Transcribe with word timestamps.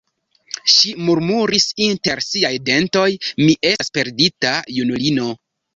Ŝi 0.75 0.93
murmuris 1.09 1.67
inter 1.89 2.23
siaj 2.29 2.53
dentoj: 2.71 3.07
"Mi 3.45 3.55
estas 3.75 3.95
perdita 4.01 4.61
junulino!" 4.81 5.33